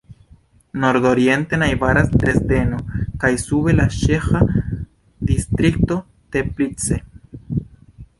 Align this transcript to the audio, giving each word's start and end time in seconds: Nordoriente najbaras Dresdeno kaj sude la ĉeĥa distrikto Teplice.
Nordoriente 0.83 1.57
najbaras 1.63 2.07
Dresdeno 2.21 2.79
kaj 3.23 3.31
sude 3.43 3.75
la 3.81 3.85
ĉeĥa 3.97 4.41
distrikto 5.33 5.99
Teplice. 6.37 6.99